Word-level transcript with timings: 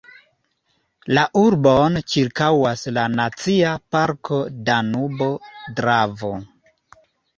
La 1.17 1.25
urbon 1.41 1.99
ĉirkaŭas 2.13 2.87
la 2.97 3.03
Nacia 3.19 3.75
parko 3.97 4.41
Danubo–Dravo. 4.71 6.33